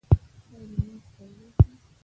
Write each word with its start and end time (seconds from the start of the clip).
ایا 0.51 0.61
لمونځ 0.71 1.03
کولی 1.15 1.47
شئ؟ 1.55 1.63